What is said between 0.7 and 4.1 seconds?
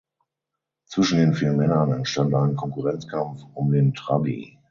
Zwischen den vier Männern entsteht ein Konkurrenzkampf um den